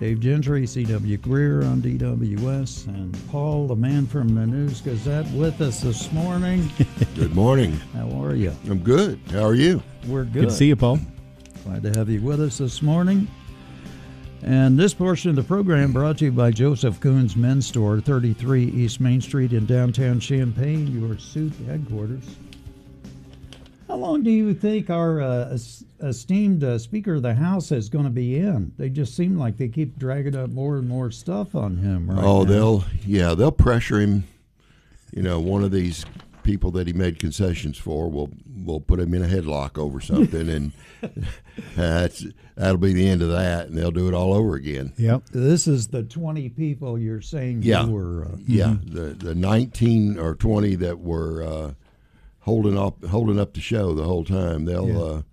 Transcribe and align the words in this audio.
Dave 0.00 0.20
Gentry, 0.20 0.64
C.W. 0.64 1.16
Greer 1.16 1.64
on 1.64 1.82
DWS, 1.82 2.86
and 2.86 3.18
Paul, 3.30 3.66
the 3.66 3.74
man 3.74 4.06
from 4.06 4.32
the 4.32 4.46
News 4.46 4.80
Gazette, 4.80 5.28
with 5.32 5.60
us 5.60 5.80
this 5.80 6.12
morning. 6.12 6.70
Good 7.16 7.34
morning. 7.34 7.72
How 7.94 8.08
are 8.22 8.36
you? 8.36 8.54
I'm 8.70 8.78
good. 8.78 9.18
How 9.32 9.42
are 9.42 9.54
you? 9.54 9.82
We're 10.06 10.22
good. 10.22 10.34
Good 10.34 10.48
to 10.50 10.54
see 10.54 10.68
you, 10.68 10.76
Paul. 10.76 11.00
Glad 11.64 11.82
to 11.82 11.98
have 11.98 12.08
you 12.08 12.20
with 12.20 12.40
us 12.40 12.58
this 12.58 12.80
morning. 12.80 13.26
And 14.42 14.78
this 14.78 14.94
portion 14.94 15.30
of 15.30 15.36
the 15.36 15.42
program 15.42 15.92
brought 15.92 16.18
to 16.18 16.26
you 16.26 16.32
by 16.32 16.52
Joseph 16.52 17.00
Kuhn's 17.00 17.34
Men's 17.34 17.66
Store, 17.66 18.00
33 18.00 18.66
East 18.66 19.00
Main 19.00 19.20
Street 19.20 19.52
in 19.52 19.66
downtown 19.66 20.20
Champaign, 20.20 20.86
your 20.96 21.18
suit 21.18 21.52
headquarters. 21.66 22.24
How 23.98 24.04
long 24.04 24.22
do 24.22 24.30
you 24.30 24.54
think 24.54 24.90
our 24.90 25.20
uh, 25.20 25.58
esteemed 26.00 26.62
uh, 26.62 26.78
Speaker 26.78 27.14
of 27.16 27.22
the 27.22 27.34
House 27.34 27.72
is 27.72 27.88
going 27.88 28.04
to 28.04 28.10
be 28.12 28.36
in? 28.38 28.70
They 28.78 28.90
just 28.90 29.16
seem 29.16 29.36
like 29.36 29.56
they 29.56 29.66
keep 29.66 29.98
dragging 29.98 30.36
up 30.36 30.50
more 30.50 30.76
and 30.76 30.88
more 30.88 31.10
stuff 31.10 31.56
on 31.56 31.78
him 31.78 32.08
right 32.08 32.24
oh, 32.24 32.44
now. 32.44 32.48
they'll 32.48 32.84
yeah, 33.04 33.34
they'll 33.34 33.50
pressure 33.50 33.98
him. 33.98 34.22
You 35.12 35.22
know, 35.22 35.40
one 35.40 35.64
of 35.64 35.72
these 35.72 36.06
people 36.44 36.70
that 36.70 36.86
he 36.86 36.92
made 36.92 37.18
concessions 37.18 37.76
for 37.76 38.08
will 38.08 38.30
will 38.64 38.80
put 38.80 39.00
him 39.00 39.14
in 39.14 39.24
a 39.24 39.26
headlock 39.26 39.78
over 39.78 40.00
something, 40.00 40.48
and 40.48 40.72
that's 41.74 42.24
that'll 42.54 42.76
be 42.76 42.92
the 42.92 43.08
end 43.08 43.20
of 43.20 43.30
that, 43.30 43.66
and 43.66 43.76
they'll 43.76 43.90
do 43.90 44.06
it 44.06 44.14
all 44.14 44.32
over 44.32 44.54
again. 44.54 44.92
Yep. 44.96 45.24
This 45.32 45.66
is 45.66 45.88
the 45.88 46.04
20 46.04 46.50
people 46.50 47.00
you're 47.00 47.20
saying 47.20 47.62
Yeah. 47.64 47.84
who 47.84 47.94
were. 47.94 48.26
Uh, 48.26 48.36
Yeah, 48.46 48.76
the 48.84 49.06
the 49.18 49.34
nineteen 49.34 50.20
or 50.20 50.36
twenty 50.36 50.76
that 50.76 51.00
were 51.00 51.42
uh, 51.42 51.72
holding 52.48 52.78
up 52.78 53.04
holding 53.04 53.38
up 53.38 53.52
the 53.52 53.60
show 53.60 53.94
the 53.94 54.04
whole 54.04 54.24
time. 54.24 54.64
They'll 54.64 55.24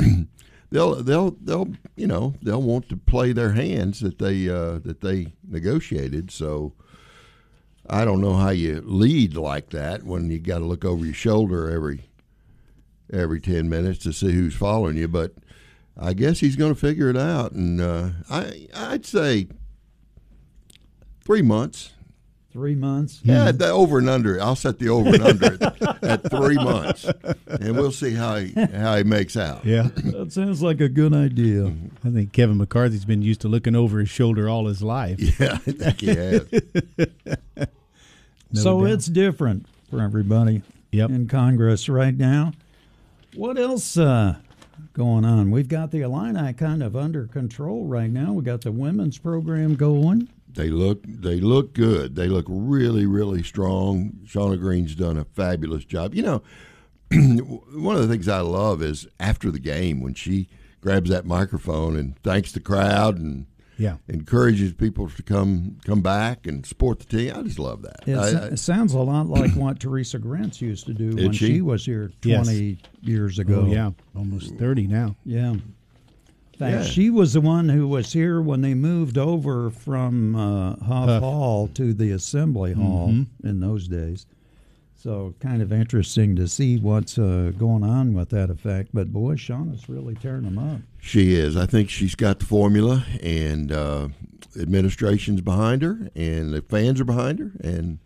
uh, 0.00 0.04
they'll 0.70 1.02
they'll 1.02 1.32
they'll 1.32 1.68
you 1.94 2.06
know 2.06 2.34
they'll 2.42 2.62
want 2.62 2.88
to 2.88 2.96
play 2.96 3.32
their 3.32 3.52
hands 3.52 4.00
that 4.00 4.18
they 4.18 4.48
uh, 4.48 4.78
that 4.78 5.02
they 5.02 5.34
negotiated. 5.46 6.30
So 6.30 6.72
I 7.88 8.06
don't 8.06 8.22
know 8.22 8.34
how 8.34 8.48
you 8.48 8.82
lead 8.82 9.36
like 9.36 9.70
that 9.70 10.04
when 10.04 10.30
you 10.30 10.38
got 10.38 10.60
to 10.60 10.64
look 10.64 10.86
over 10.86 11.04
your 11.04 11.14
shoulder 11.14 11.70
every 11.70 12.08
every 13.12 13.40
ten 13.40 13.68
minutes 13.68 13.98
to 14.04 14.12
see 14.14 14.32
who's 14.32 14.54
following 14.54 14.96
you. 14.96 15.06
But 15.06 15.34
I 16.00 16.14
guess 16.14 16.40
he's 16.40 16.56
going 16.56 16.74
to 16.74 16.80
figure 16.80 17.10
it 17.10 17.16
out, 17.16 17.52
and 17.52 17.78
uh, 17.78 18.08
I 18.30 18.68
I'd 18.74 19.04
say 19.04 19.48
three 21.22 21.42
months. 21.42 21.92
Three 22.54 22.76
months. 22.76 23.20
Yeah, 23.24 23.50
the 23.50 23.68
over 23.68 23.98
and 23.98 24.08
under. 24.08 24.40
I'll 24.40 24.54
set 24.54 24.78
the 24.78 24.88
over 24.88 25.08
and 25.08 25.22
under 25.24 25.54
at, 25.60 26.04
at 26.04 26.30
three 26.30 26.54
months, 26.54 27.04
and 27.48 27.76
we'll 27.76 27.90
see 27.90 28.12
how 28.14 28.36
he 28.36 28.52
how 28.52 28.96
he 28.96 29.02
makes 29.02 29.36
out. 29.36 29.64
Yeah. 29.64 29.88
That 29.92 30.32
sounds 30.32 30.62
like 30.62 30.80
a 30.80 30.88
good 30.88 31.12
idea. 31.12 31.72
I 32.04 32.10
think 32.10 32.32
Kevin 32.32 32.56
McCarthy's 32.58 33.04
been 33.04 33.22
used 33.22 33.40
to 33.40 33.48
looking 33.48 33.74
over 33.74 33.98
his 33.98 34.08
shoulder 34.08 34.48
all 34.48 34.66
his 34.68 34.82
life. 34.84 35.18
Yeah, 35.40 35.54
I 35.54 35.58
think 35.72 36.00
he 36.00 36.06
has. 36.14 36.46
No 38.52 38.60
so 38.62 38.80
doubt. 38.84 38.92
it's 38.92 39.06
different 39.06 39.66
for 39.90 40.00
everybody 40.00 40.62
Yep. 40.92 41.10
in 41.10 41.26
Congress 41.26 41.88
right 41.88 42.16
now. 42.16 42.52
What 43.34 43.58
else 43.58 43.96
uh, 43.98 44.36
going 44.92 45.24
on? 45.24 45.50
We've 45.50 45.66
got 45.66 45.90
the 45.90 46.02
Illini 46.02 46.52
kind 46.52 46.84
of 46.84 46.94
under 46.94 47.26
control 47.26 47.86
right 47.86 48.10
now. 48.10 48.32
We 48.32 48.44
got 48.44 48.60
the 48.60 48.70
women's 48.70 49.18
program 49.18 49.74
going. 49.74 50.28
They 50.54 50.70
look 50.70 51.02
they 51.06 51.40
look 51.40 51.74
good. 51.74 52.14
They 52.16 52.28
look 52.28 52.46
really 52.48 53.06
really 53.06 53.42
strong. 53.42 54.20
Shauna 54.26 54.58
Green's 54.58 54.94
done 54.94 55.18
a 55.18 55.24
fabulous 55.24 55.84
job. 55.84 56.14
You 56.14 56.22
know, 56.22 56.42
one 57.12 57.96
of 57.96 58.02
the 58.02 58.08
things 58.08 58.28
I 58.28 58.40
love 58.40 58.82
is 58.82 59.06
after 59.20 59.50
the 59.50 59.58
game 59.58 60.00
when 60.00 60.14
she 60.14 60.48
grabs 60.80 61.10
that 61.10 61.24
microphone 61.26 61.96
and 61.96 62.18
thanks 62.22 62.52
the 62.52 62.60
crowd 62.60 63.18
and 63.18 63.46
Yeah. 63.78 63.96
encourages 64.08 64.72
people 64.72 65.08
to 65.08 65.22
come 65.22 65.78
come 65.84 66.02
back 66.02 66.46
and 66.46 66.64
support 66.66 66.98
the 67.00 67.04
team. 67.06 67.32
I 67.36 67.42
just 67.42 67.58
love 67.58 67.82
that. 67.82 68.06
It, 68.06 68.16
I- 68.16 68.28
s- 68.28 68.34
I- 68.34 68.46
it 68.48 68.58
sounds 68.58 68.94
a 68.94 68.98
lot 69.00 69.26
like 69.28 69.52
what 69.56 69.80
Theresa 69.80 70.18
Grentz 70.18 70.60
used 70.60 70.86
to 70.86 70.94
do 70.94 71.16
when 71.16 71.32
she? 71.32 71.46
she? 71.54 71.60
was 71.62 71.84
here 71.84 72.10
Yes. 72.24 72.46
20 72.46 72.78
years 73.02 73.38
ago. 73.38 73.64
Oh, 73.66 73.72
yeah. 73.72 73.90
Almost 74.16 74.54
30 74.56 74.86
now. 74.86 75.16
Yeah. 75.24 75.56
Yeah. 76.58 76.82
she 76.82 77.10
was 77.10 77.32
the 77.32 77.40
one 77.40 77.68
who 77.68 77.88
was 77.88 78.12
here 78.12 78.40
when 78.40 78.60
they 78.60 78.74
moved 78.74 79.18
over 79.18 79.70
from 79.70 80.36
uh, 80.36 80.76
Huff 80.76 81.08
Huff. 81.08 81.22
Hall 81.22 81.68
to 81.74 81.92
the 81.92 82.10
Assembly 82.12 82.72
Hall 82.72 83.08
in 83.42 83.60
those 83.60 83.88
days. 83.88 84.26
So 84.96 85.34
kind 85.38 85.60
of 85.60 85.70
interesting 85.70 86.34
to 86.36 86.48
see 86.48 86.78
what's 86.78 87.18
uh, 87.18 87.52
going 87.58 87.82
on 87.84 88.14
with 88.14 88.30
that 88.30 88.48
effect. 88.48 88.88
But 88.94 89.12
boy, 89.12 89.34
Shauna's 89.34 89.86
really 89.88 90.14
tearing 90.14 90.44
them 90.44 90.58
up. 90.58 90.80
She 90.98 91.34
is. 91.34 91.56
I 91.58 91.66
think 91.66 91.90
she's 91.90 92.14
got 92.14 92.38
the 92.38 92.46
formula, 92.46 93.04
and 93.22 93.70
uh, 93.70 94.08
administration's 94.58 95.42
behind 95.42 95.82
her, 95.82 96.08
and 96.14 96.54
the 96.54 96.62
fans 96.62 97.02
are 97.02 97.04
behind 97.04 97.38
her, 97.38 97.50
and 97.62 97.98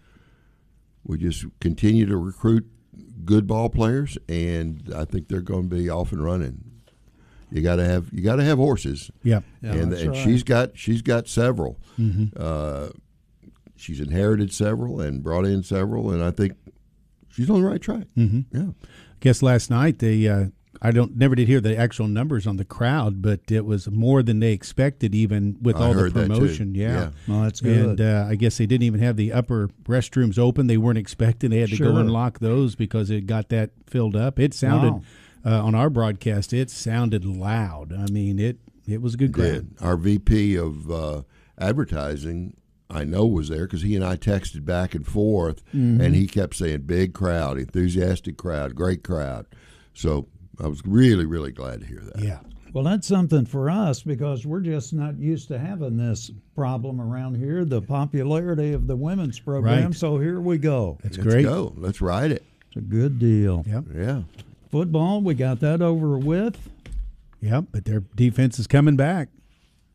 we 1.04 1.19
just 1.19 1.44
continue 1.60 2.04
to 2.06 2.16
recruit 2.16 2.66
good 3.25 3.47
ball 3.47 3.69
players, 3.70 4.19
and 4.28 4.92
I 4.94 5.04
think 5.04 5.28
they're 5.28 5.41
going 5.41 5.70
to 5.70 5.76
be 5.76 5.88
off 5.88 6.10
and 6.10 6.25
running. 6.25 6.64
You 7.50 7.62
got 7.62 7.76
to 7.76 7.84
have 7.84 8.09
you 8.12 8.22
got 8.22 8.36
to 8.36 8.44
have 8.44 8.59
horses, 8.59 9.10
Yep. 9.22 9.44
Yeah, 9.62 9.72
and, 9.72 9.92
that's 9.92 10.03
and 10.03 10.10
right. 10.12 10.19
she's 10.25 10.42
got 10.42 10.76
she's 10.76 11.03
got 11.03 11.28
several. 11.28 11.78
Mm-hmm. 11.98 12.26
Uh, 12.36 12.88
she's 13.76 14.00
inherited 14.00 14.53
several 14.53 15.00
and 15.00 15.22
brought 15.22 15.44
in 15.47 15.62
several, 15.62 16.10
and 16.10 16.22
I 16.22 16.31
think 16.31 16.53
she's 17.31 17.48
on 17.48 17.62
the 17.62 17.69
right 17.69 17.81
track. 17.81 18.04
Mm-hmm. 18.16 18.56
Yeah. 18.56 18.69
I 18.82 19.20
guess 19.20 19.42
last 19.42 19.70
night 19.70 19.98
they, 19.98 20.28
uh, 20.28 20.47
I 20.82 20.91
don't 20.92 21.16
never 21.16 21.34
did 21.34 21.48
hear 21.48 21.60
the 21.60 21.76
actual 21.76 22.06
numbers 22.06 22.47
on 22.47 22.56
the 22.56 22.64
crowd, 22.64 23.20
but 23.22 23.41
it 23.50 23.64
was 23.64 23.91
more 23.91 24.22
than 24.22 24.38
they 24.41 24.53
expected, 24.53 25.14
even 25.14 25.56
with 25.60 25.75
I 25.76 25.81
all 25.87 25.94
the 25.94 26.00
heard 26.00 26.14
that, 26.14 26.28
too. 26.28 26.34
promotion. 26.34 26.75
Yeah. 26.75 26.88
Yeah. 26.94 27.10
Well, 27.26 27.42
that's 27.42 27.60
good. 27.60 27.98
And 27.98 28.00
uh, 28.00 28.26
I 28.28 28.34
guess 28.37 28.58
they 28.58 28.66
didn't 28.66 28.84
even 28.84 29.00
have 29.00 29.16
the 29.16 29.32
upper 29.32 29.70
restrooms 29.84 30.38
open. 30.38 30.66
They 30.69 30.76
weren't 30.76 30.98
expecting. 30.98 31.50
They 31.50 31.60
had 31.60 31.70
to 31.70 31.76
Sure. 31.76 31.92
go 31.92 32.00
lock 32.03 32.38
those 32.41 32.75
because 32.76 33.10
it 33.10 33.26
got 33.26 33.48
that 33.48 33.70
filled 33.87 34.14
up. 34.14 34.38
It 34.38 34.54
sounded 34.54 34.92
Wow. 34.92 35.03
Uh, 35.44 35.65
on 35.65 35.75
our 35.75 35.91
broadcast. 35.91 36.53
It 36.53 36.71
sounded 36.71 37.25
loud. 37.25 37.93
I 37.93 38.06
mean 38.06 38.38
it. 38.38 38.59
It 38.87 39.03
was 39.03 39.15
a 39.15 39.16
good 39.19 39.34
crowd. 39.34 39.69
Our 39.81 39.97
VP 39.97 40.56
of 40.56 40.91
uh, 40.91 41.22
advertising, 41.59 42.56
I 42.91 43.04
know, 43.04 43.26
was 43.26 43.49
there 43.50 43.66
because 43.66 43.82
he 43.82 43.94
and 43.97 44.04
I 44.04 44.16
texted 44.16 44.65
back 44.65 44.94
and 44.94 45.06
forth, 45.06 45.62
Mm-hmm. 45.75 46.00
and 46.00 46.15
he 46.15 46.26
kept 46.26 46.56
saying, 46.56 46.82
"Big 46.82 47.12
crowd, 47.12 47.59
enthusiastic 47.59 48.37
crowd, 48.38 48.75
great 48.75 49.04
crowd." 49.04 49.47
So 49.94 50.28
I 50.62 50.69
was 50.69 50.81
really, 50.87 51.26
really 51.26 51.53
glad 51.53 51.81
to 51.81 51.87
hear 51.87 52.00
that. 52.15 52.22
Yeah. 52.22 52.38
Well, 52.72 52.84
that's 52.84 53.06
something 53.06 53.47
for 53.47 53.70
us 53.70 54.03
because 54.03 54.47
we're 54.47 54.60
just 54.60 54.93
not 54.93 55.19
used 55.19 55.49
to 55.49 55.59
having 55.59 55.97
this 55.97 56.31
problem 56.55 57.00
around 57.00 57.37
here 57.37 57.65
the 57.65 57.81
popularity 57.81 58.72
of 58.72 58.87
the 58.87 58.97
women's 58.97 59.38
program. 59.41 59.84
Right. 59.87 59.94
So 59.94 60.19
here 60.19 60.41
we 60.41 60.59
go. 60.59 60.99
That's 61.03 61.16
Let's 61.19 61.28
great. 61.28 61.43
go. 61.44 61.72
Let's 61.76 62.00
ride 62.03 62.31
it. 62.31 62.44
It's 62.69 62.76
a 62.76 62.81
good 62.81 63.19
deal. 63.19 63.65
Yep. 63.66 63.84
Yeah. 63.94 64.22
Football, 64.70 65.20
we 65.22 65.34
got 65.34 65.60
that 65.60 65.80
over 65.82 66.18
with. 66.18 66.68
Yep. 67.40 67.66
But 67.72 67.84
their 67.84 68.00
defense 68.00 68.58
is 68.58 68.66
coming 68.66 68.96
back. 68.96 69.28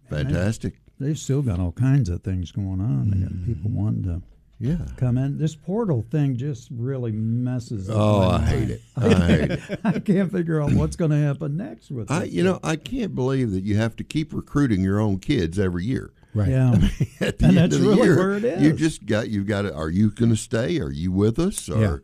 Fantastic. 0.09 0.75
They've 0.99 1.17
still 1.17 1.41
got 1.41 1.59
all 1.59 1.71
kinds 1.71 2.09
of 2.09 2.21
things 2.23 2.51
going 2.51 2.79
on. 2.81 3.09
They 3.11 3.17
got 3.17 3.31
people 3.45 3.69
Mm-hmm. 3.71 3.75
wanting 3.83 4.03
to 4.03 4.21
Yeah. 4.59 4.77
come 4.97 5.17
in. 5.17 5.37
This 5.37 5.55
portal 5.55 6.05
thing 6.09 6.37
just 6.37 6.69
really 6.71 7.11
messes 7.11 7.89
up. 7.89 7.97
Oh, 7.97 8.19
my 8.29 8.35
I 8.35 8.39
hate 8.45 8.69
it. 8.69 8.81
I 8.95 9.09
hate 9.13 9.51
it. 9.51 9.79
I 9.83 9.99
can't 9.99 10.31
figure 10.31 10.61
out 10.61 10.71
what's 10.73 10.95
going 10.95 11.11
to 11.11 11.17
happen 11.17 11.57
next 11.57 11.91
with 11.91 12.09
I, 12.11 12.23
it. 12.23 12.29
you 12.31 12.43
know, 12.43 12.59
I 12.63 12.75
can't 12.75 13.13
believe 13.15 13.51
that 13.51 13.63
you 13.63 13.75
have 13.77 13.95
to 13.97 14.03
keep 14.03 14.33
recruiting 14.33 14.81
your 14.81 14.99
own 14.99 15.19
kids 15.19 15.59
every 15.59 15.83
year. 15.85 16.11
Right. 16.33 16.49
Yeah. 16.49 16.71
At 17.19 17.39
the 17.39 17.45
And 17.47 17.57
end 17.57 17.57
that's 17.57 17.75
of 17.75 17.81
the 17.81 17.87
really 17.89 18.01
year, 18.03 18.17
where 18.17 18.33
it 18.35 18.43
is. 18.45 18.61
You 18.61 18.73
just 18.73 19.05
got 19.05 19.29
you've 19.29 19.47
got 19.47 19.63
to. 19.63 19.73
Are 19.73 19.89
you 19.89 20.09
going 20.11 20.31
to 20.31 20.37
stay? 20.37 20.79
Are 20.79 20.91
you 20.91 21.11
with 21.11 21.37
us? 21.39 21.67
Or 21.69 21.79
Yeah. 21.81 21.97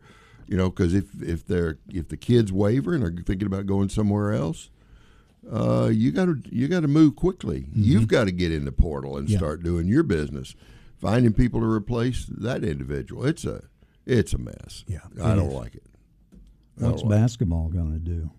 You 0.50 0.56
know, 0.58 0.68
because 0.68 0.92
if 0.92 1.06
if 1.22 1.46
they're 1.46 1.78
if 1.88 2.08
the 2.08 2.16
kids 2.18 2.52
waver 2.52 2.92
and 2.94 3.02
are 3.04 3.22
thinking 3.24 3.46
about 3.46 3.64
going 3.66 3.88
somewhere 3.88 4.32
else, 4.32 4.68
uh, 5.50 5.88
you 5.92 6.10
got 6.12 6.26
to 6.26 6.42
you 6.50 6.68
got 6.68 6.80
to 6.80 6.88
move 6.88 7.16
quickly. 7.16 7.66
You've 7.72 8.08
got 8.08 8.24
to 8.24 8.32
get 8.32 8.52
in 8.52 8.64
the 8.66 8.72
portal 8.72 9.16
and 9.16 9.26
Mm-hmm. 9.26 9.32
Yeah. 9.32 9.38
start 9.38 9.62
doing 9.62 9.86
your 9.88 10.02
business, 10.02 10.54
finding 10.98 11.32
people 11.32 11.60
to 11.60 11.66
replace 11.66 12.26
that 12.26 12.64
individual. 12.64 13.24
It's 13.24 13.44
a 13.44 13.62
it's 14.06 14.32
a 14.34 14.38
mess. 14.38 14.84
Yeah, 14.88 14.98
I 15.22 15.34
don't 15.36 15.48
is. 15.48 15.54
like 15.54 15.74
it. 15.76 15.84
I 16.82 16.88
What's 16.88 17.02
like 17.02 17.10
basketball 17.10 17.68
going 17.68 17.92
to 17.92 17.98
do? 17.98 18.30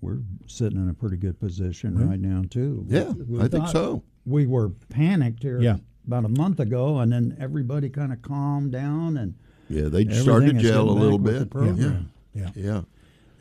We're 0.00 0.20
sitting 0.46 0.78
in 0.78 0.88
a 0.88 0.94
pretty 0.94 1.16
good 1.16 1.38
position 1.40 2.08
right 2.08 2.20
now 2.20 2.42
too. 2.48 2.84
Yeah, 2.88 3.10
We 3.10 3.40
I 3.40 3.48
think 3.48 3.68
so. 3.68 4.02
we 4.26 4.46
were 4.46 4.70
panicked 4.90 5.42
here 5.42 5.60
Yeah. 5.60 5.76
about 6.06 6.24
a 6.24 6.28
month 6.28 6.60
ago, 6.60 6.98
and 7.00 7.10
then 7.12 7.36
everybody 7.40 7.88
kind 7.90 8.12
of 8.12 8.20
calmed 8.22 8.72
down 8.72 9.16
and 9.16 9.34
Yeah, 9.68 9.88
they 9.88 10.06
started 10.12 10.54
to 10.56 10.60
gel 10.62 10.88
a 10.88 10.92
little 10.92 11.18
back 11.18 11.24
with 11.26 11.34
the 11.38 11.44
bit. 11.44 11.50
program. 11.50 12.12
Yeah. 12.34 12.50
Yeah. 12.54 12.80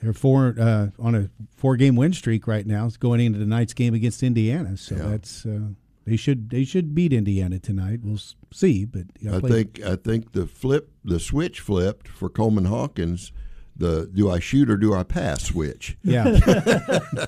They're 0.02 0.14
four 0.14 0.56
uh, 0.60 0.88
on 1.00 1.16
a 1.16 1.30
four 1.56 1.78
game 1.78 1.96
win 1.96 2.12
streak 2.14 2.46
right 2.48 2.66
now. 2.66 2.86
It's 2.86 2.98
going 2.98 3.22
into 3.22 3.40
tonight's 3.40 3.74
game 3.74 3.94
against 3.94 4.22
Indiana. 4.24 4.76
So 4.78 4.96
Yeah. 4.96 5.04
that's 5.08 5.46
uh, 5.46 5.60
they 6.06 6.18
should 6.18 6.50
they 6.50 6.66
should 6.66 6.94
beat 6.94 7.14
Indiana 7.14 7.58
tonight. 7.60 8.02
We'll 8.04 8.20
see, 8.52 8.84
but 8.86 9.04
I 9.32 9.40
play- 9.40 9.50
think 9.50 9.82
I 9.82 9.96
think 9.96 10.34
the 10.34 10.46
flip 10.46 10.92
the 11.06 11.20
switch 11.20 11.62
flipped 11.62 12.08
for 12.10 12.28
Coleman 12.30 12.66
Hawkins. 12.66 13.32
The 13.76 14.08
do 14.14 14.30
I 14.30 14.38
shoot 14.40 14.70
or 14.70 14.78
do 14.78 14.94
I 14.94 15.02
pass 15.04 15.44
switch? 15.46 15.98
yeah, 16.04 16.26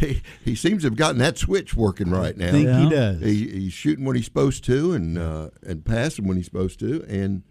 he, 0.00 0.22
he 0.44 0.54
seems 0.54 0.82
to 0.82 0.88
have 0.88 0.96
gotten 0.96 1.18
that 1.18 1.38
switch 1.38 1.74
working 1.76 2.10
right 2.10 2.36
now. 2.36 2.48
I 2.48 2.50
think 2.50 2.66
Yeah. 2.66 2.80
he 2.82 2.90
does. 2.90 3.20
He, 3.22 3.48
he's 3.60 3.72
shooting 3.72 4.04
when 4.04 4.16
he's 4.16 4.24
supposed 4.24 4.64
to 4.64 4.92
and 4.92 5.18
uh, 5.18 5.50
and 5.64 5.84
passing 5.84 6.26
when 6.26 6.36
he's 6.36 6.46
supposed 6.46 6.80
to 6.80 7.04
and 7.08 7.42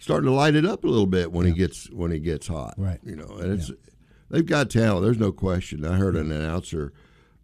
starting 0.00 0.26
to 0.26 0.32
light 0.32 0.56
it 0.56 0.64
up 0.64 0.82
a 0.82 0.88
little 0.88 1.06
bit 1.06 1.30
when 1.30 1.46
he 1.46 1.52
gets 1.52 1.88
when 1.90 2.10
he 2.10 2.18
gets 2.18 2.48
hot. 2.48 2.74
Right. 2.76 2.98
You 3.04 3.14
know, 3.14 3.36
and 3.36 3.52
it's 3.52 3.70
they've 4.28 4.44
got 4.44 4.70
talent. 4.70 5.04
There's 5.04 5.18
no 5.18 5.30
question. 5.30 5.84
I 5.84 5.96
heard 5.96 6.16
an 6.16 6.32
announcer 6.32 6.92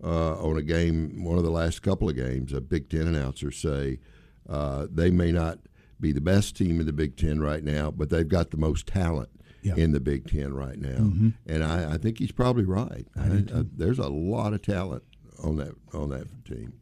uh, 0.03 0.35
on 0.43 0.56
a 0.56 0.62
game, 0.62 1.23
one 1.23 1.38
of 1.38 1.44
the 1.44 1.50
last 1.50 1.82
couple 1.82 2.08
of 2.08 2.17
games, 2.17 2.53
a 2.53 2.61
Big 2.61 2.88
Ten 2.88 3.06
announcer 3.06 3.53
say 3.53 4.00
uh, 4.49 4.87
they 4.91 5.11
may 5.11 5.31
not 5.31 5.58
be 6.00 6.12
the 6.12 6.20
best 6.20 6.56
team 6.56 6.81
in 6.81 6.87
the 6.87 6.93
Big 6.93 7.17
Ten 7.17 7.41
right 7.41 7.62
now, 7.62 7.91
but 7.91 8.11
they've 8.11 8.29
got 8.29 8.50
the 8.50 8.56
most 8.56 8.87
talent. 8.87 9.29
Yeah. 9.62 9.75
In 9.75 9.91
the 9.91 9.99
Big 9.99 10.31
Ten 10.31 10.55
right 10.55 10.79
now, 10.79 11.32
and 11.44 11.64
I, 11.64 11.94
I 11.94 11.99
think 11.99 12.20
he's 12.20 12.31
probably 12.31 12.62
right. 12.64 13.05
I, 13.17 13.43
I, 13.52 13.64
there's 13.76 13.99
a 13.99 14.06
lot 14.06 14.52
of 14.52 14.62
talent 14.62 15.02
on 15.43 15.56
that 15.56 15.75
on 15.93 16.11
that 16.11 16.29
team. 16.44 16.75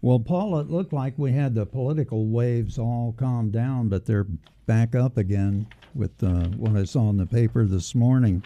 Well, 0.00 0.20
Paul, 0.20 0.58
it 0.60 0.70
looked 0.70 0.92
like 0.92 1.14
we 1.16 1.32
had 1.32 1.54
the 1.54 1.66
political 1.66 2.26
waves 2.26 2.78
all 2.78 3.14
calmed 3.18 3.52
down, 3.52 3.88
but 3.88 4.06
they're 4.06 4.26
back 4.66 4.94
up 4.94 5.16
again 5.16 5.66
with 5.94 6.22
uh, 6.22 6.48
what 6.50 6.76
I 6.76 6.84
saw 6.84 7.10
in 7.10 7.16
the 7.16 7.26
paper 7.26 7.64
this 7.64 7.94
morning. 7.94 8.44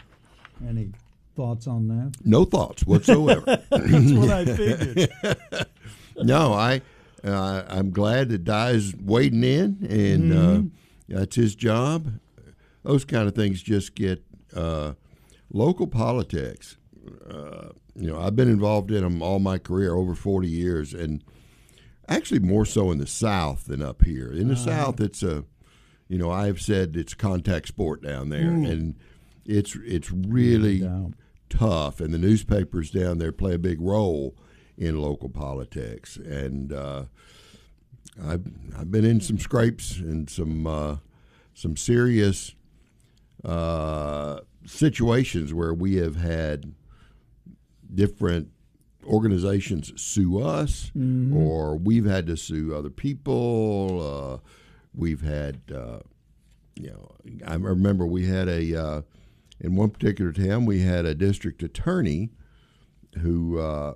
Any 0.66 0.92
thoughts 1.36 1.66
on 1.66 1.88
that? 1.88 2.16
No 2.24 2.44
thoughts 2.44 2.86
whatsoever. 2.86 3.44
That's 3.70 4.12
what 4.12 4.30
I 4.30 4.44
figured. 4.44 5.10
no, 6.16 6.54
I 6.54 6.80
uh, 7.24 7.64
I'm 7.68 7.90
glad 7.90 8.30
that 8.30 8.44
Dye's 8.44 8.94
wading 8.96 9.44
in, 9.44 9.86
and 9.88 10.32
uh, 10.32 10.62
that's 11.08 11.36
his 11.36 11.54
job. 11.54 12.18
Those 12.82 13.04
kind 13.04 13.28
of 13.28 13.34
things 13.34 13.62
just 13.62 13.94
get 13.94 14.24
uh, 14.54 14.94
local 15.52 15.86
politics. 15.86 16.78
Uh, 17.28 17.68
you 17.94 18.10
know, 18.10 18.20
I've 18.20 18.34
been 18.34 18.48
involved 18.48 18.90
in 18.90 19.02
them 19.02 19.22
all 19.22 19.38
my 19.38 19.58
career, 19.58 19.94
over 19.94 20.14
40 20.14 20.48
years, 20.48 20.94
and 20.94 21.22
actually 22.16 22.40
more 22.40 22.64
so 22.64 22.90
in 22.90 22.98
the 22.98 23.06
South 23.06 23.64
than 23.64 23.82
up 23.82 24.04
here. 24.04 24.32
In 24.32 24.48
the 24.48 24.56
South, 24.56 25.00
it's 25.00 25.22
a, 25.22 25.44
you 26.08 26.18
know, 26.18 26.30
I've 26.30 26.60
said 26.60 26.96
it's 26.96 27.14
contact 27.14 27.68
sport 27.68 28.02
down 28.02 28.28
there, 28.28 28.48
and 28.66 28.94
it's 29.44 29.76
it's 29.84 30.10
really 30.10 30.86
tough, 31.48 32.00
and 32.00 32.12
the 32.12 32.18
newspapers 32.18 32.90
down 32.90 33.18
there 33.18 33.32
play 33.32 33.54
a 33.54 33.58
big 33.58 33.80
role 33.80 34.34
in 34.76 35.00
local 35.00 35.28
politics. 35.28 36.16
And 36.16 36.72
uh, 36.72 37.04
I've 38.22 38.44
I've 38.78 38.90
been 38.90 39.04
in 39.04 39.20
some 39.20 39.38
scrapes 39.38 39.98
and 39.98 40.28
some 40.28 40.66
uh, 40.66 40.96
some 41.54 41.76
serious 41.76 42.54
uh, 43.44 44.40
situations 44.66 45.52
where 45.52 45.74
we 45.74 45.96
have 45.96 46.16
had 46.16 46.74
different 47.94 48.48
organizations 49.12 49.92
sue 50.00 50.40
us, 50.40 50.90
or 51.36 51.76
we've 51.76 52.06
had 52.06 52.26
to 52.26 52.36
sue 52.36 52.74
other 52.74 52.90
people. 52.90 54.00
Uh, 54.42 54.48
we've 54.94 55.20
had, 55.20 55.60
uh, 55.72 55.98
you 56.74 56.90
know, 56.90 57.12
I 57.46 57.54
remember 57.54 58.06
we 58.06 58.26
had 58.26 58.48
a 58.48 58.74
uh, 58.74 59.02
in 59.60 59.76
one 59.76 59.90
particular 59.90 60.32
town 60.32 60.64
we 60.66 60.80
had 60.80 61.04
a 61.04 61.14
district 61.14 61.62
attorney 61.62 62.30
who. 63.20 63.58
Uh, 63.58 63.94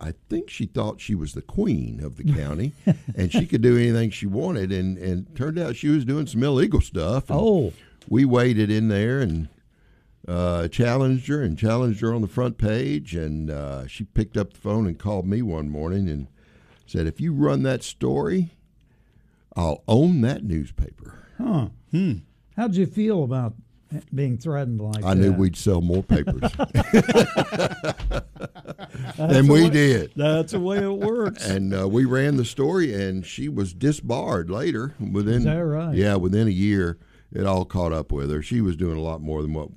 I 0.00 0.14
think 0.28 0.48
she 0.48 0.66
thought 0.66 1.00
she 1.00 1.16
was 1.16 1.32
the 1.32 1.42
queen 1.42 2.00
of 2.04 2.14
the 2.14 2.32
county, 2.32 2.72
and 3.16 3.32
she 3.32 3.46
could 3.46 3.62
do 3.62 3.76
anything 3.76 4.10
she 4.10 4.26
wanted. 4.26 4.70
And 4.70 4.96
and 4.96 5.34
turned 5.34 5.58
out 5.58 5.74
she 5.74 5.88
was 5.88 6.04
doing 6.04 6.28
some 6.28 6.44
illegal 6.44 6.80
stuff. 6.80 7.24
Oh, 7.30 7.72
we 8.08 8.24
waited 8.24 8.70
in 8.70 8.86
there 8.86 9.18
and 9.18 9.48
uh, 10.28 10.68
challenged 10.68 11.26
her 11.28 11.42
and 11.42 11.58
challenged 11.58 12.00
her 12.00 12.14
on 12.14 12.20
the 12.20 12.28
front 12.28 12.58
page. 12.58 13.14
And 13.14 13.50
uh, 13.50 13.86
she 13.86 14.04
picked 14.04 14.36
up 14.36 14.52
the 14.52 14.60
phone 14.60 14.86
and 14.86 14.98
called 14.98 15.26
me 15.26 15.42
one 15.42 15.70
morning 15.70 16.08
and 16.08 16.28
said, 16.86 17.06
"If 17.06 17.20
you 17.20 17.32
run 17.32 17.62
that 17.62 17.82
story, 17.82 18.50
I'll 19.56 19.82
own 19.88 20.20
that 20.20 20.44
newspaper." 20.44 21.14
huh. 21.38 21.68
Hmm. 21.90 22.12
How'd 22.56 22.74
you 22.74 22.86
feel 22.86 23.22
about 23.22 23.54
being 24.14 24.36
threatened 24.36 24.80
like 24.80 25.04
I 25.04 25.14
that? 25.14 25.20
I 25.20 25.24
knew 25.28 25.32
we'd 25.32 25.56
sell 25.56 25.80
more 25.80 26.02
papers, 26.02 26.42
and 29.18 29.48
we 29.48 29.70
did. 29.70 30.12
That's 30.16 30.52
the 30.52 30.60
way 30.60 30.78
it 30.78 30.92
works. 30.92 31.46
And 31.46 31.74
uh, 31.74 31.88
we 31.88 32.04
ran 32.04 32.36
the 32.36 32.44
story, 32.44 32.92
and 32.92 33.24
she 33.24 33.48
was 33.48 33.72
disbarred 33.72 34.50
later. 34.50 34.94
Within 35.00 35.36
Is 35.36 35.44
that 35.44 35.64
right? 35.64 35.94
Yeah, 35.94 36.16
within 36.16 36.48
a 36.48 36.50
year, 36.50 36.98
it 37.32 37.46
all 37.46 37.64
caught 37.64 37.92
up 37.92 38.12
with 38.12 38.30
her. 38.30 38.42
She 38.42 38.60
was 38.60 38.76
doing 38.76 38.98
a 38.98 39.02
lot 39.02 39.22
more 39.22 39.40
than 39.42 39.54
what 39.54 39.68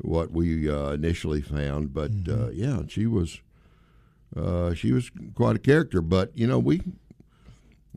what 0.00 0.30
we 0.32 0.68
uh, 0.68 0.90
initially 0.90 1.40
found. 1.42 1.92
But 1.92 2.10
uh, 2.28 2.50
yeah, 2.50 2.82
she 2.88 3.06
was 3.06 3.40
uh, 4.36 4.74
she 4.74 4.92
was 4.92 5.10
quite 5.34 5.56
a 5.56 5.60
character. 5.60 6.00
But 6.00 6.36
you 6.36 6.46
know, 6.46 6.58
we 6.58 6.82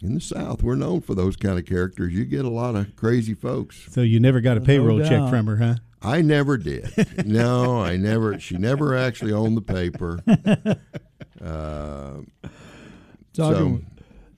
in 0.02 0.14
the 0.14 0.22
South 0.22 0.62
we're 0.62 0.76
known 0.76 1.02
for 1.02 1.16
those 1.16 1.36
kind 1.36 1.58
of 1.58 1.66
characters. 1.66 2.14
You 2.14 2.26
get 2.26 2.46
a 2.46 2.50
lot 2.50 2.76
of 2.76 2.96
crazy 2.96 3.34
folks. 3.34 3.88
so 3.92 4.02
you 4.02 4.20
never 4.20 4.42
got 4.42 4.58
a 4.58 4.62
payroll 4.62 5.00
check 5.00 5.30
from 5.30 5.48
her, 5.48 5.58
huh? 5.58 5.76
I 6.02 6.22
never 6.22 6.58
did. 6.58 7.26
no, 7.26 7.82
I 7.82 7.98
never. 7.98 8.40
She 8.40 8.58
never 8.58 8.96
actually 8.96 9.34
owned 9.34 9.58
the 9.58 9.62
paper. 9.62 10.20
Uh, 11.40 12.22
Talking, 13.34 13.86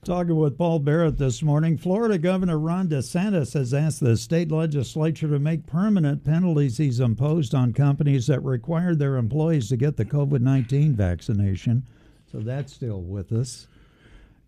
talking 0.04 0.36
with 0.36 0.56
Paul 0.56 0.78
Barrett 0.78 1.18
this 1.18 1.42
morning, 1.42 1.76
Florida 1.76 2.16
Governor 2.18 2.58
Ron 2.58 2.88
DeSantis 2.88 3.54
has 3.54 3.74
asked 3.74 4.00
the 4.00 4.16
state 4.16 4.50
legislature 4.50 5.28
to 5.28 5.38
make 5.38 5.66
permanent 5.66 6.24
penalties 6.24 6.78
he's 6.78 7.00
imposed 7.00 7.54
on 7.54 7.72
companies 7.72 8.26
that 8.28 8.42
require 8.42 8.94
their 8.94 9.16
employees 9.16 9.68
to 9.68 9.76
get 9.76 9.96
the 9.96 10.04
COVID 10.04 10.40
19 10.40 10.94
vaccination. 10.94 11.86
So 12.30 12.38
that's 12.38 12.72
still 12.72 13.02
with 13.02 13.32
us. 13.32 13.66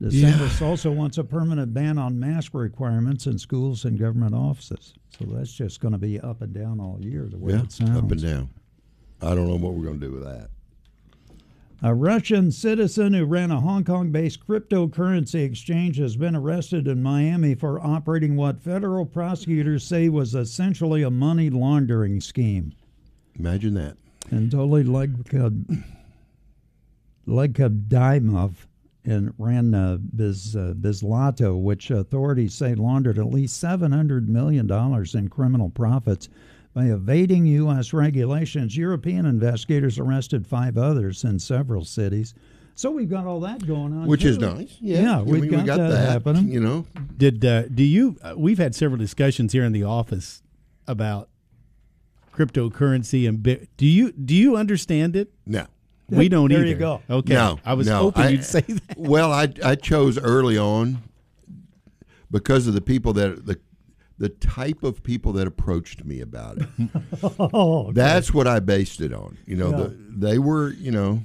DeSantis 0.00 0.60
also 0.62 0.90
wants 0.90 1.19
a 1.19 1.25
permanent 1.25 1.72
ban 1.72 1.96
on 1.96 2.19
mask 2.19 2.55
requirements 2.55 3.26
in 3.26 3.38
schools 3.38 3.84
and 3.84 3.98
government 3.98 4.34
offices. 4.34 4.94
So 5.17 5.26
that's 5.26 5.53
just 5.53 5.81
going 5.81 5.93
to 5.93 5.98
be 5.98 6.19
up 6.19 6.43
and 6.43 6.53
down 6.53 6.81
all 6.81 6.98
year, 7.00 7.29
the 7.31 7.38
way 7.38 7.53
yeah, 7.53 7.62
it 7.62 7.72
sounds. 7.72 7.98
up 7.98 8.10
and 8.10 8.20
down. 8.20 8.50
I 9.20 9.34
don't 9.36 9.46
know 9.46 9.56
what 9.56 9.74
we're 9.74 9.84
going 9.84 10.00
to 10.00 10.06
do 10.06 10.12
with 10.12 10.24
that. 10.24 10.48
A 11.84 11.93
Russian 11.93 12.53
citizen 12.53 13.12
who 13.12 13.24
ran 13.24 13.51
a 13.51 13.60
Hong 13.60 13.82
Kong 13.82 14.12
based 14.12 14.46
cryptocurrency 14.46 15.44
exchange 15.44 15.96
has 15.96 16.17
been 16.17 16.36
arrested 16.36 16.86
in 16.86 17.03
Miami 17.03 17.56
for 17.56 17.81
operating 17.81 18.36
what 18.36 18.62
federal 18.62 19.05
prosecutors 19.05 19.82
say 19.82 20.08
was 20.08 20.36
essentially 20.36 21.03
a 21.03 21.10
money 21.10 21.51
laundering 21.51 22.20
scheme. 22.20 22.72
Imagine 23.36 23.74
that. 23.74 23.96
Anatoly 24.31 24.84
Legkab- 24.84 25.82
Legkodymov 27.27 28.53
and 29.05 29.34
ran 29.36 29.74
uh, 29.74 29.98
Biz, 30.15 30.55
uh, 30.55 30.74
Bitzlato, 30.79 31.60
which 31.60 31.91
authorities 31.91 32.55
say 32.55 32.77
laundered 32.77 33.19
at 33.19 33.27
least 33.27 33.60
$700 33.60 34.29
million 34.29 34.70
in 34.70 35.29
criminal 35.29 35.70
profits 35.70 36.29
by 36.74 36.84
evading 36.86 37.46
U.S. 37.46 37.93
regulations. 37.93 38.76
European 38.76 39.26
investigators 39.26 39.98
arrested 39.98 40.46
five 40.46 40.79
others 40.79 41.22
in 41.24 41.38
several 41.38 41.84
cities. 41.84 42.34
So 42.74 42.91
we've 42.91 43.10
got 43.10 43.26
all 43.26 43.41
that 43.41 43.67
going 43.67 43.93
on. 43.93 44.06
Which 44.06 44.24
is 44.24 44.38
nice. 44.38 44.76
Yeah, 44.81 45.02
Yeah, 45.02 45.20
we've 45.22 45.43
mean, 45.43 45.50
got, 45.50 45.60
we 45.60 45.67
got 45.67 45.76
that, 45.79 45.88
that 45.91 46.08
happening. 46.10 46.48
You 46.48 46.60
know, 46.60 46.86
Did 47.19 47.44
uh, 47.44 47.69
do 47.69 47.82
you? 47.84 48.17
Uh, 48.22 48.34
we've 48.36 48.56
had 48.58 48.74
several 48.74 48.98
discussions 48.98 49.52
here 49.52 49.64
in 49.64 49.72
the 49.72 49.84
office 49.84 50.43
about 50.88 51.29
cryptocurrency 52.34 53.29
and 53.29 53.43
bit. 53.43 53.69
Do 53.76 53.86
you 53.86 54.12
do 54.12 54.34
you 54.34 54.56
understand 54.56 55.17
it? 55.17 55.32
no. 55.46 55.67
We 56.08 56.29
don't 56.29 56.50
There 56.50 56.58
either. 56.58 56.69
you 56.69 56.74
go. 56.74 57.00
Okay. 57.08 57.32
No, 57.32 57.58
I 57.64 57.72
was 57.72 57.86
no, 57.86 57.98
hoping 57.98 58.22
I- 58.24 58.29
you'd 58.31 58.44
say 58.44 58.60
that. 58.60 58.98
Well, 58.98 59.32
I 59.32 59.48
I 59.64 59.76
chose 59.76 60.19
early 60.19 60.58
on 60.58 60.98
because 62.31 62.67
of 62.67 62.74
the 62.74 62.82
people 62.82 63.14
that 63.14 63.46
the 63.46 63.58
the 64.22 64.29
type 64.29 64.84
of 64.84 65.02
people 65.02 65.32
that 65.32 65.46
approached 65.48 66.05
me 66.05 66.20
about 66.20 66.58
it. 66.58 66.69
Oh, 67.38 67.84
okay. 67.86 67.93
That's 67.93 68.32
what 68.32 68.46
I 68.46 68.60
based 68.60 69.00
it 69.00 69.12
on. 69.12 69.36
You 69.46 69.56
know, 69.56 69.70
Yeah. 69.70 69.76
the, 69.79 69.96
they 70.29 70.38
were 70.38 70.70
you 70.72 70.91
know 70.93 71.22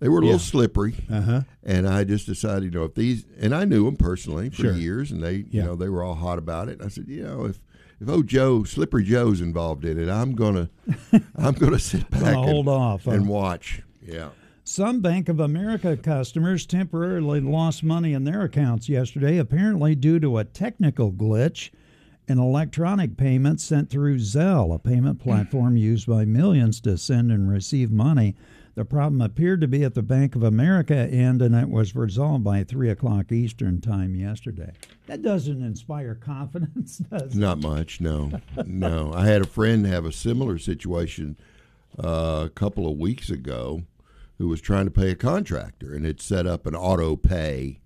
they 0.00 0.08
were 0.08 0.20
a 0.20 0.22
Yeah. 0.22 0.26
little 0.32 0.38
slippery, 0.38 0.94
Uh 1.10 1.20
huh. 1.20 1.40
and 1.64 1.86
I 1.88 2.04
just 2.04 2.26
decided 2.26 2.64
you 2.64 2.70
know 2.78 2.84
if 2.84 2.94
these 2.94 3.24
and 3.40 3.54
I 3.54 3.64
knew 3.64 3.84
them 3.86 3.96
personally 3.96 4.50
for 4.50 4.62
Sure. 4.62 4.72
years, 4.72 5.10
and 5.10 5.22
they 5.22 5.44
you 5.50 5.62
know 5.62 5.74
they 5.76 5.88
were 5.88 6.02
all 6.02 6.14
hot 6.14 6.38
about 6.38 6.68
it. 6.68 6.78
And 6.78 6.82
I 6.82 6.88
said 6.88 7.06
you 7.08 7.22
know 7.22 7.44
if. 7.46 7.60
If 8.02 8.08
oh 8.08 8.22
Joe 8.22 8.64
Slippery 8.64 9.04
Joe's 9.04 9.42
involved 9.42 9.84
in 9.84 9.98
it, 9.98 10.08
I'm 10.08 10.34
gonna 10.34 10.70
I'm 11.36 11.52
gonna 11.52 11.78
sit 11.78 12.08
back 12.10 12.22
Gonna 12.22 12.38
and, 12.38 12.48
hold 12.48 12.66
off, 12.68 13.04
huh? 13.04 13.10
and 13.10 13.28
watch. 13.28 13.82
Yeah. 14.02 14.30
Some 14.70 15.00
Bank 15.00 15.28
of 15.28 15.40
America 15.40 15.96
customers 15.96 16.64
temporarily 16.64 17.40
lost 17.40 17.82
money 17.82 18.12
in 18.12 18.22
their 18.22 18.42
accounts 18.42 18.88
yesterday, 18.88 19.36
apparently 19.36 19.96
due 19.96 20.20
to 20.20 20.38
a 20.38 20.44
technical 20.44 21.10
glitch 21.10 21.70
in 22.28 22.38
electronic 22.38 23.16
payments 23.16 23.64
sent 23.64 23.90
through 23.90 24.18
Zelle, 24.18 24.72
a 24.72 24.78
payment 24.78 25.18
platform 25.18 25.76
used 25.76 26.06
by 26.06 26.24
millions 26.24 26.80
to 26.82 26.96
send 26.96 27.32
and 27.32 27.50
receive 27.50 27.90
money. 27.90 28.36
The 28.76 28.84
problem 28.84 29.20
appeared 29.20 29.60
to 29.62 29.66
be 29.66 29.82
at 29.82 29.94
the 29.94 30.04
Bank 30.04 30.36
of 30.36 30.44
America 30.44 30.94
end, 30.94 31.42
and 31.42 31.56
it 31.56 31.68
was 31.68 31.96
resolved 31.96 32.44
by 32.44 32.62
3 32.62 32.90
o'clock 32.90 33.32
Eastern 33.32 33.80
Time 33.80 34.14
yesterday. 34.14 34.70
That 35.08 35.20
doesn't 35.20 35.64
inspire 35.64 36.14
confidence, 36.24 36.98
does 36.98 37.34
it? 37.34 37.40
Not 37.40 37.58
much, 37.58 38.00
no, 38.00 38.40
no. 38.64 39.12
I 39.16 39.26
had 39.26 39.42
a 39.42 39.48
friend 39.48 39.84
have 39.86 40.04
a 40.04 40.12
similar 40.12 40.58
situation 40.58 41.36
uh, 41.98 42.44
a 42.46 42.50
couple 42.50 42.88
of 42.88 42.96
weeks 42.98 43.30
ago, 43.30 43.82
who 44.40 44.48
was 44.48 44.62
trying 44.62 44.86
to 44.86 44.90
pay 44.90 45.10
a 45.10 45.14
contractor 45.14 45.92
and 45.94 46.06
had 46.06 46.18
set 46.18 46.46
up 46.46 46.64
an 46.64 46.74
auto 46.74 47.14
pay 47.14 47.78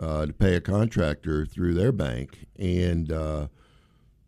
uh, 0.00 0.24
to 0.24 0.32
pay 0.32 0.54
a 0.54 0.60
contractor 0.60 1.44
through 1.44 1.74
their 1.74 1.90
bank, 1.90 2.46
and 2.56 3.10
uh, 3.10 3.48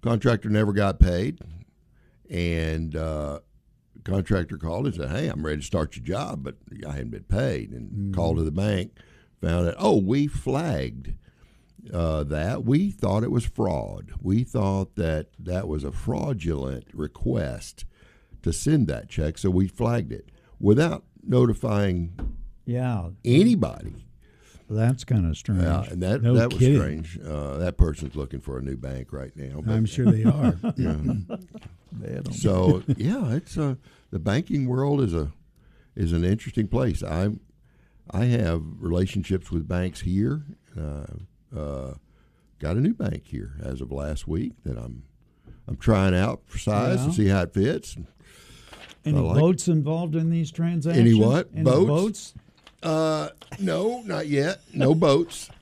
contractor 0.02 0.48
never 0.48 0.72
got 0.72 0.98
paid, 0.98 1.38
and 2.28 2.96
uh, 2.96 3.38
contractor 4.02 4.58
called 4.58 4.86
and 4.86 4.96
said, 4.96 5.10
"Hey, 5.10 5.28
I'm 5.28 5.46
ready 5.46 5.60
to 5.60 5.66
start 5.66 5.94
your 5.94 6.04
job, 6.04 6.42
but 6.42 6.56
I 6.84 6.90
hadn't 6.90 7.10
been 7.10 7.22
paid." 7.22 7.70
And 7.70 8.12
called 8.12 8.38
to 8.38 8.42
the 8.42 8.50
bank, 8.50 8.98
found 9.40 9.68
out, 9.68 9.76
oh, 9.78 9.98
we 9.98 10.26
flagged 10.26 11.14
uh, 11.94 12.24
that. 12.24 12.64
We 12.64 12.90
thought 12.90 13.22
it 13.22 13.30
was 13.30 13.46
fraud. 13.46 14.14
We 14.20 14.42
thought 14.42 14.96
that 14.96 15.28
that 15.38 15.68
was 15.68 15.84
a 15.84 15.92
fraudulent 15.92 16.88
request 16.92 17.84
to 18.42 18.52
send 18.52 18.88
that 18.88 19.08
check, 19.08 19.38
so 19.38 19.48
we 19.48 19.68
flagged 19.68 20.10
it 20.10 20.30
without 20.58 21.04
notifying 21.26 22.12
Yeah, 22.64 23.10
anybody. 23.24 24.06
that's 24.68 25.04
kind 25.04 25.26
of 25.26 25.36
strange. 25.36 25.62
Yeah, 25.62 25.84
and 25.84 26.02
that 26.02 26.22
No 26.22 26.34
that 26.34 26.50
was 26.50 26.58
kidding. 26.58 26.78
strange. 27.04 27.18
Uh, 27.24 27.58
that 27.58 27.76
person's 27.76 28.16
looking 28.16 28.40
for 28.40 28.58
a 28.58 28.62
new 28.62 28.76
bank 28.76 29.12
right 29.12 29.34
now. 29.36 29.60
but- 29.64 29.72
I'm 29.72 29.86
sure 29.86 30.10
they 30.10 30.24
are. 30.24 30.58
yeah. 30.76 30.96
So 32.32 32.82
yeah, 32.96 33.32
it's 33.32 33.56
uh, 33.56 33.76
the 34.10 34.18
banking 34.18 34.66
world 34.66 35.00
is 35.00 35.14
a 35.14 35.32
is 35.94 36.12
an 36.12 36.24
interesting 36.24 36.68
place. 36.68 37.02
I 37.02 37.30
I 38.10 38.24
have 38.26 38.62
relationships 38.78 39.50
with 39.50 39.66
banks 39.66 40.02
here. 40.02 40.42
Uh, 40.78 41.06
uh, 41.58 41.94
got 42.58 42.76
a 42.76 42.80
new 42.80 42.92
bank 42.92 43.22
here 43.26 43.52
as 43.62 43.80
of 43.80 43.90
last 43.92 44.28
week 44.28 44.52
that 44.64 44.76
I'm 44.76 45.04
I'm 45.66 45.76
trying 45.76 46.14
out 46.14 46.42
for 46.46 46.58
size 46.58 46.98
Yeah. 46.98 47.04
and 47.04 47.14
see 47.14 47.28
how 47.28 47.42
it 47.42 47.54
fits. 47.54 47.96
Any 49.06 49.20
like- 49.20 49.38
boats 49.38 49.68
involved 49.68 50.16
in 50.16 50.30
these 50.30 50.50
transactions? 50.50 51.16
what? 51.18 51.48
Any 51.54 51.64
Boats? 51.64 51.86
boats? 51.86 52.34
Uh, 52.82 53.28
no, 53.58 54.02
not 54.02 54.26
yet. 54.26 54.60
No 54.74 54.94
boats. 54.94 55.50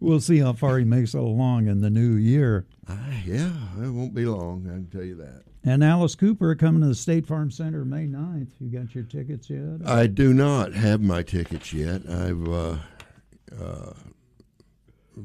We'll 0.00 0.20
see 0.20 0.38
how 0.38 0.52
far 0.54 0.78
he 0.78 0.84
makes 0.84 1.14
it 1.14 1.18
along 1.18 1.66
in 1.66 1.80
the 1.80 1.90
new 1.90 2.12
year. 2.14 2.66
Uh, 2.86 2.96
yeah, 3.24 3.52
it 3.82 3.88
won't 3.90 4.14
be 4.14 4.24
long. 4.24 4.66
I 4.66 4.74
can 4.74 4.86
tell 4.86 5.02
you 5.04 5.16
that. 5.16 5.42
And 5.64 5.84
Alice 5.84 6.14
Cooper 6.14 6.54
coming 6.54 6.80
to 6.82 6.88
the 6.88 6.94
State 6.94 7.26
Farm 7.26 7.50
Center 7.50 7.84
May 7.84 8.06
9th. 8.06 8.48
You 8.60 8.70
got 8.78 8.94
your 8.94 9.04
tickets 9.04 9.50
yet? 9.50 9.80
I 9.86 10.06
do 10.06 10.32
not 10.32 10.72
have 10.72 11.00
my 11.00 11.22
tickets 11.22 11.72
yet. 11.72 12.08
I've 12.08 12.48
uh, 12.48 12.76
uh, 13.60 13.92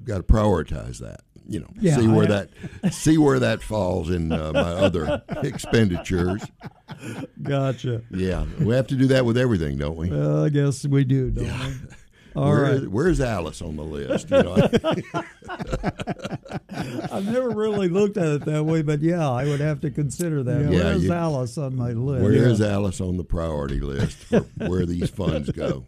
got 0.03 0.17
to 0.17 0.23
prioritize 0.23 0.97
that. 0.99 1.21
You 1.47 1.59
know, 1.59 1.67
Yeah, 1.79 1.97
see 1.97 2.07
where 2.07 2.23
I- 2.25 2.27
that 2.81 2.93
see 2.93 3.17
where 3.17 3.39
that 3.39 3.61
falls 3.61 4.09
in 4.09 4.31
uh, 4.31 4.51
my 4.53 4.59
other 4.61 5.21
expenditures. 5.43 6.41
Gotcha. 7.41 8.01
Yeah, 8.11 8.45
we 8.59 8.73
have 8.75 8.87
to 8.87 8.95
do 8.95 9.07
that 9.07 9.25
with 9.25 9.37
everything, 9.37 9.77
don't 9.77 9.97
we? 9.97 10.09
Well, 10.09 10.45
I 10.45 10.49
guess 10.49 10.85
we 10.85 11.03
do, 11.03 11.31
don't 11.31 11.45
we? 11.45 11.73
All 12.35 12.49
Where 12.49 12.61
right. 12.63 12.87
where's 12.87 13.21
Alice 13.21 13.61
on 13.61 13.75
the 13.75 13.83
list? 13.83 14.31
You 14.31 14.41
know, 14.43 14.55
I've 17.11 17.25
never 17.25 17.49
really 17.51 17.89
looked 17.89 18.17
at 18.17 18.27
it 18.27 18.45
that 18.45 18.63
way, 18.63 18.81
but 18.81 19.01
yeah, 19.01 19.29
I 19.29 19.45
would 19.45 19.59
have 19.59 19.81
to 19.81 19.91
consider 19.91 20.41
that. 20.43 20.61
Yeah, 20.61 20.69
Where's 20.83 21.03
you- 21.03 21.13
Alice 21.13 21.57
on 21.57 21.75
my 21.75 21.91
list? 21.91 22.23
where 22.23 22.33
is 22.33 22.61
Alice 22.61 22.99
on 23.01 23.17
the 23.17 23.23
priority 23.23 23.79
list 23.79 24.17
for 24.17 24.39
where 24.67 24.85
these 24.85 25.09
funds 25.11 25.51
go? 25.51 25.85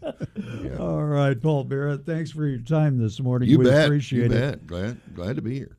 Yeah. 0.61 0.77
All 0.77 1.03
right, 1.03 1.39
Paul 1.41 1.63
Barrett, 1.63 2.05
thanks 2.05 2.31
for 2.31 2.45
your 2.45 2.59
time 2.59 2.99
this 2.99 3.19
morning. 3.19 3.49
You 3.49 3.59
we 3.59 3.65
bet. 3.65 3.85
appreciate 3.85 4.31
you 4.31 4.37
it. 4.37 4.39
bet. 4.39 4.67
Glad 4.67 5.01
glad 5.15 5.35
to 5.37 5.41
be 5.41 5.55
here. 5.55 5.71